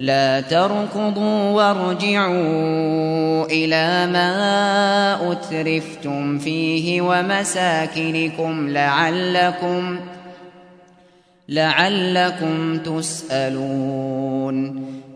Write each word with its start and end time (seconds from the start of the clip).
لا 0.00 0.40
تركضوا 0.40 1.50
وارجعوا 1.50 3.44
إلى 3.44 4.06
ما 4.12 5.32
أترفتم 5.32 6.38
فيه 6.38 7.00
ومساكنكم 7.00 8.68
لعلكم 8.68 9.98
لعلكم 11.48 12.78
تسألون. 12.78 14.56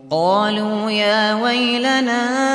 قالوا 0.09 0.91
يا 0.91 1.33
ويلنا 1.33 2.54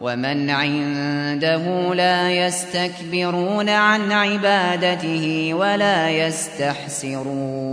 ومن 0.00 0.50
عنده 0.50 1.94
لا 1.94 2.46
يستكبرون 2.46 3.68
عن 3.68 4.12
عبادته 4.12 5.54
ولا 5.54 6.10
يستحسرون. 6.10 7.68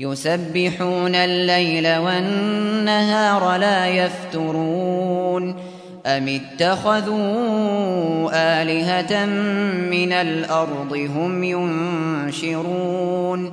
يسبحون 0.00 1.14
الليل 1.14 1.96
والنهار 1.96 3.56
لا 3.56 3.86
يفترون. 3.86 5.56
أم 6.06 6.28
اتخذوا 6.28 7.16
آلهة 8.32 9.24
من 9.90 10.12
الأرض 10.12 11.08
هم 11.16 11.44
ينشرون. 11.44 13.52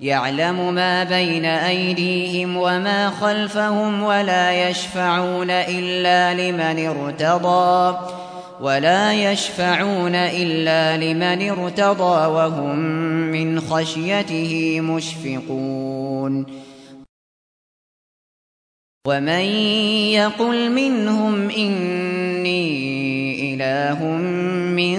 يعلم 0.00 0.74
ما 0.74 1.04
بين 1.04 1.44
أيديهم 1.44 2.56
وما 2.56 3.10
خلفهم 3.10 4.02
ولا 4.02 4.68
يشفعون 4.68 5.50
إلا 5.50 6.34
لمن 6.34 6.86
ارتضى 6.86 7.98
ولا 8.60 9.32
يشفعون 9.32 10.14
إلا 10.14 10.96
لمن 10.96 11.50
ارتضى 11.50 12.26
وهم 12.26 12.78
من 13.32 13.60
خشيته 13.60 14.80
مشفقون. 14.80 16.46
ومن 19.06 19.44
يقل 20.18 20.70
منهم 20.72 21.50
إني 21.50 22.64
إله 23.54 24.04
من 24.04 24.98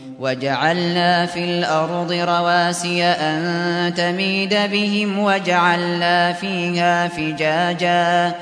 وجعلنا 0.21 1.25
في 1.25 1.43
الأرض 1.43 2.11
رواسي 2.11 3.03
أن 3.03 3.93
تميد 3.93 4.53
بهم 4.53 5.19
وجعلنا 5.19 6.33
فيها 6.33 7.07
فجاجا 7.07 8.35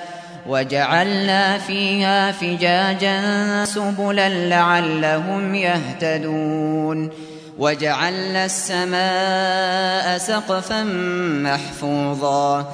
وجعلنا 0.47 1.57
فيها 1.57 2.31
فجاجا 2.31 3.21
سبلا 3.65 4.29
لعلهم 4.29 5.55
يهتدون 5.55 7.09
وجعلنا 7.57 8.45
السماء 8.45 10.17
سقفا 10.17 10.83
محفوظا. 11.43 12.73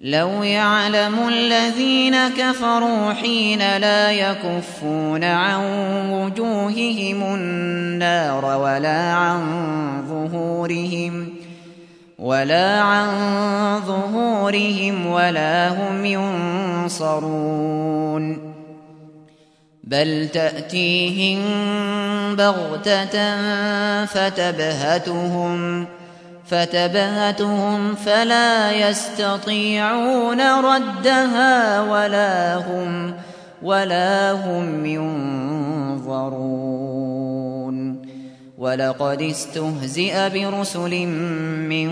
لو 0.00 0.42
يعلم 0.42 1.28
الذين 1.28 2.28
كفروا 2.28 3.12
حين 3.12 3.76
لا 3.76 4.12
يكفون 4.12 5.24
عن 5.24 5.60
وجوههم 6.10 7.34
النار 7.34 8.44
ولا 8.44 9.12
عن 9.12 9.40
ظهورهم 10.08 11.28
ولا 12.18 12.80
عن 12.80 13.08
ظهورهم 13.86 15.06
ولا 15.06 15.68
هم 15.68 16.04
ينصرون 16.84 17.58
بل 19.84 20.28
تأتيهم 20.32 21.38
بغتة 22.36 23.36
فتبهتهم 24.04 25.86
فتبهتهم 25.86 25.97
فلا 27.94 28.72
يستطيعون 28.72 30.40
ردها 30.40 31.80
ولا 31.80 32.54
هم 32.56 33.14
ولا 33.62 34.32
هم 34.32 34.86
ينظرون. 34.86 36.68
ولقد 38.58 39.22
استهزئ 39.22 40.28
برسل 40.28 41.06
من 41.68 41.90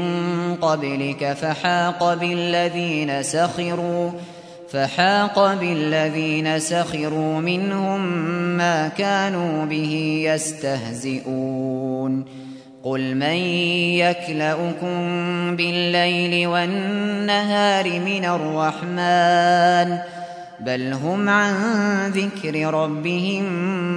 قبلك 0.54 1.32
فحاق 1.32 2.14
بالذين 2.14 3.22
سخروا 3.22 4.10
فحاق 4.68 5.54
بالذين 5.54 6.58
سخروا 6.58 7.40
منهم 7.40 8.00
ما 8.56 8.88
كانوا 8.88 9.64
به 9.64 10.22
يستهزئون. 10.34 12.25
قل 12.86 13.14
من 13.14 13.36
يكلؤكم 13.98 14.96
بالليل 15.56 16.46
والنهار 16.46 18.00
من 18.00 18.24
الرحمن 18.24 19.98
بل 20.60 20.92
هم 20.92 21.28
عن 21.28 21.54
ذكر 22.10 22.74
ربهم 22.74 23.44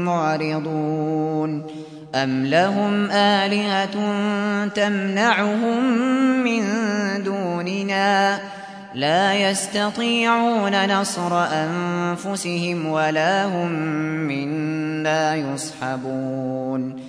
معرضون 0.06 1.64
أم 2.16 2.46
لهم 2.46 3.12
آلهة 3.12 3.96
تمنعهم 4.68 5.84
من 6.44 6.64
دوننا 7.24 8.40
لا 8.96 9.34
يستطيعون 9.34 11.00
نصر 11.00 11.44
أنفسهم 11.44 12.86
ولا 12.86 13.46
هم 13.46 13.72
منا 14.28 15.36
يصحبون 15.36 17.09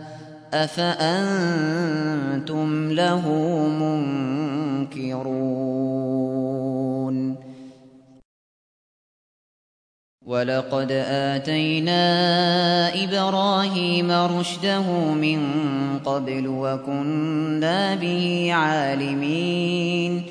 أفأنتم 0.53 1.71
له 2.91 3.29
منكرون؟ 4.89 5.71
ولقد 10.25 10.91
آتينا 10.91 12.03
إبراهيم 13.03 14.11
رشده 14.11 15.13
من 15.13 15.39
قبل 16.05 16.47
وكنا 16.47 17.95
به 17.95 18.49
عالمين. 18.53 20.30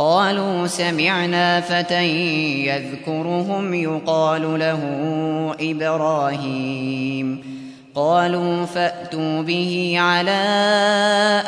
قالوا 0.00 0.66
سمعنا 0.66 1.60
فتى 1.60 2.04
يذكرهم 2.66 3.74
يقال 3.74 4.58
له 4.58 4.80
إبراهيم. 5.60 7.42
قالوا 7.94 8.66
فأتوا 8.66 9.42
به 9.42 9.94
على 9.98 10.42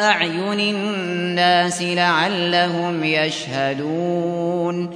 أعين 0.00 0.60
الناس 0.60 1.82
لعلهم 1.82 3.04
يشهدون. 3.04 4.90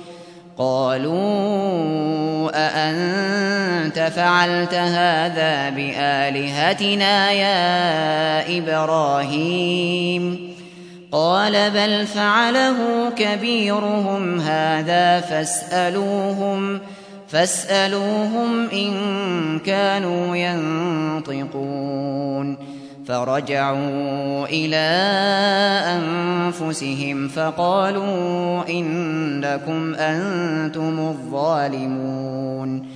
قالوا 0.58 2.50
أأنت 2.54 4.12
فعلت 4.16 4.74
هذا 4.74 5.70
بآلهتنا 5.70 7.32
يا 7.32 8.58
إبراهيم؟ 8.58 10.55
قال 11.16 11.70
بل 11.70 12.06
فعله 12.06 13.10
كبيرهم 13.16 14.40
هذا 14.40 15.20
فاسألوهم 15.20 16.80
فاسألوهم 17.28 18.68
إن 18.68 18.92
كانوا 19.58 20.36
ينطقون. 20.36 21.56
فرجعوا 23.08 24.46
إلى 24.46 24.86
أنفسهم 25.96 27.28
فقالوا 27.28 28.68
إنكم 28.68 29.94
أنتم 29.94 30.98
الظالمون. 30.98 32.95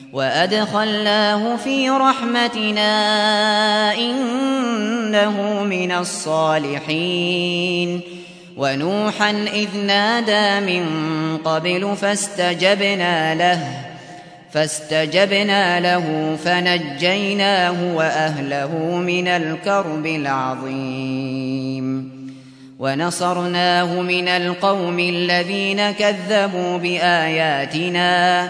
وأدخلناه 0.13 1.55
في 1.55 1.89
رحمتنا 1.89 2.91
إنه 3.95 5.63
من 5.63 5.91
الصالحين 5.91 7.41
ونوحا 8.57 9.29
إذ 9.31 9.77
نادى 9.77 10.65
من 10.65 10.87
قبل 11.37 11.95
فاستجبنا 12.01 13.35
له 13.35 13.67
فاستجبنا 14.51 15.79
له 15.79 16.37
فنجيناه 16.45 17.95
وأهله 17.95 18.95
من 18.95 19.27
الكرب 19.27 20.05
العظيم 20.05 21.51
ونصرناه 22.79 24.01
من 24.01 24.27
القوم 24.27 24.99
الذين 24.99 25.91
كذبوا 25.91 26.77
بآياتنا 26.77 28.49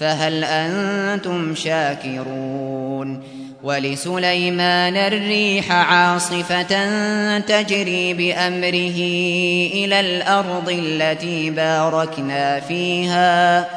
فهل 0.00 0.44
أنتم 0.44 1.54
شاكرون؟ 1.54 3.22
ولسليمان 3.62 4.96
الريح 4.96 5.72
عاصفة 5.72 6.88
تجري 7.38 8.14
بأمره 8.14 8.98
إلى 9.74 10.00
الأرض 10.00 10.68
التي 10.68 11.50
باركنا 11.50 12.60
فيها 12.60 13.68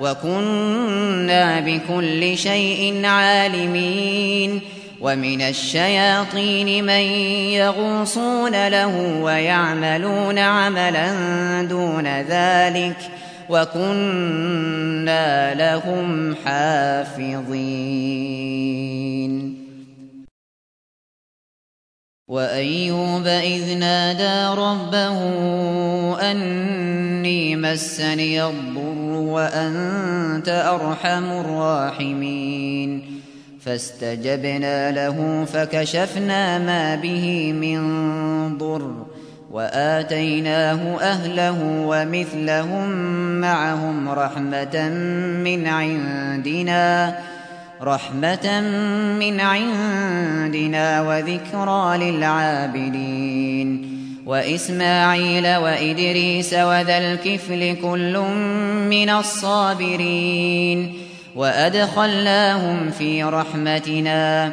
وكنا 0.00 1.60
بكل 1.60 2.38
شيء 2.38 3.06
عالمين. 3.06 4.60
ومن 5.00 5.42
الشياطين 5.42 6.84
من 6.84 7.02
يغوصون 7.52 8.68
له 8.68 9.20
ويعملون 9.22 10.38
عملا 10.38 11.12
دون 11.62 12.06
ذلك 12.06 12.96
ۖ. 13.00 13.25
وكنا 13.50 15.26
لهم 15.54 16.34
حافظين 16.34 17.86
وأيوب 22.28 23.26
إذ 23.26 23.78
نادى 23.78 24.60
ربه 24.60 25.20
أني 26.30 27.56
مسني 27.56 28.44
الضر 28.44 29.12
وأنت 29.12 30.48
أرحم 30.48 31.24
الراحمين 31.24 33.20
فاستجبنا 33.60 34.90
له 34.90 35.44
فكشفنا 35.44 36.58
ما 36.58 36.94
به 36.94 37.52
من 37.52 37.78
ضر 38.58 39.06
وآتيناه 39.50 41.00
أهله 41.00 41.56
ومثلهم 41.62 42.88
معهم 43.40 44.08
رحمة 44.08 44.88
من 45.44 45.66
عندنا 45.66 47.18
رحمة 47.82 48.60
من 49.18 49.40
عندنا 49.40 51.02
وذكرى 51.02 51.98
للعابدين. 51.98 53.96
وإسماعيل 54.26 55.56
وإدريس 55.56 56.54
وذا 56.54 56.98
الكفل 56.98 57.76
كل 57.82 58.18
من 58.90 59.10
الصابرين. 59.10 60.92
وأدخلناهم 61.36 62.90
في 62.90 63.22
رحمتنا. 63.22 64.52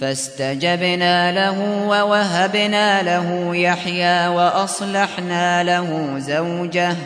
فاستجبنا 0.00 1.32
له 1.32 1.86
ووهبنا 1.88 3.02
له 3.02 3.56
يحيى 3.56 4.28
وأصلحنا 4.28 5.62
له 5.62 6.18
زوجه. 6.18 6.96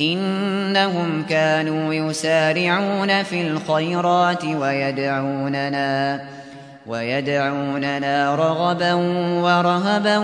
إنهم 0.00 1.24
كانوا 1.28 1.94
يسارعون 1.94 3.22
في 3.22 3.42
الخيرات 3.42 4.44
ويدعوننا 4.44 6.20
ويدعوننا 6.86 8.34
رغبا 8.34 8.92
ورهبا 9.42 10.22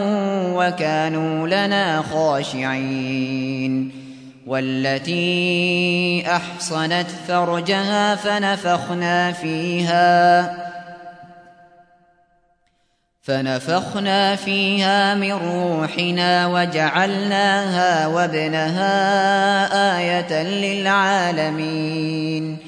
وكانوا 0.55 1.49
لنا 1.49 2.03
خاشعين. 2.03 3.93
والتي 4.47 6.25
أحصنت 6.27 7.07
فرجها 7.29 8.15
فنفخنا 8.15 9.33
فيها. 9.33 10.51
فنفخنا 13.23 14.37
فيها 14.37 15.15
من 15.15 15.33
روحنا 15.33 16.47
وجعلناها 16.47 18.07
وابنها 18.07 18.89
آية 19.99 20.43
للعالمين. 20.43 22.59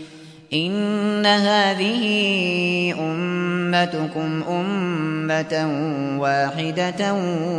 إن 0.55 1.27
هذه 1.27 2.05
أمتكم 3.01 4.43
أمة 4.49 5.69
واحدة 6.21 7.15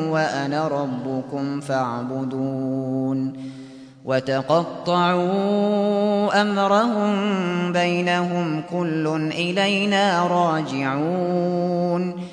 وأنا 0.09 0.67
ربكم 0.67 1.61
فاعبدون. 1.61 3.33
وتقطعوا 4.05 5.31
أمرهم 6.41 7.13
بينهم 7.73 8.63
كل 8.71 9.07
إلينا 9.31 10.27
راجعون. 10.27 12.32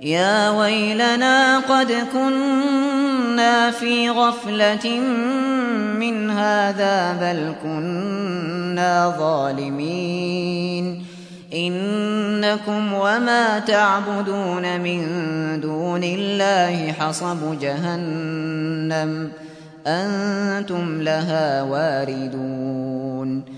يا 0.00 0.50
ويلنا 0.50 1.58
قد 1.58 1.92
كنا 2.12 3.70
في 3.70 4.10
غفلة 4.10 5.00
من 5.98 6.30
هذا 6.30 7.12
بل 7.12 7.54
كنا 7.62 9.14
ظالمين. 9.18 11.04
إنكم 11.54 12.94
وما 12.94 13.58
تعبدون 13.58 14.80
من 14.80 15.00
دون 15.60 16.04
الله 16.04 16.92
حصب 16.92 17.58
جهنم 17.60 19.30
أنتم 19.86 21.02
لها 21.02 21.62
واردون. 21.62 23.57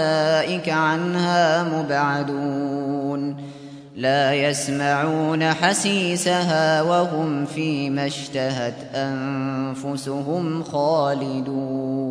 عنها 0.91 1.63
مبعدون 1.63 3.37
لا 3.95 4.33
يسمعون 4.33 5.43
حسيسها 5.43 6.81
وهم 6.81 7.45
فيما 7.45 8.05
اشتهت 8.05 8.95
أنفسهم 8.95 10.63
خالدون 10.63 12.01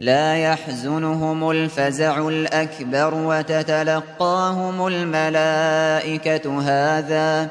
لا 0.00 0.36
يحزنهم 0.36 1.50
الفزع 1.50 2.28
الأكبر 2.28 3.14
وتتلقاهم 3.14 4.86
الملائكة 4.86 6.60
هذا 6.60 7.48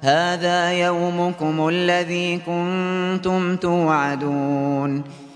هذا 0.00 0.72
يومكم 0.72 1.68
الذي 1.68 2.38
كنتم 2.38 3.56
توعدون 3.56 5.04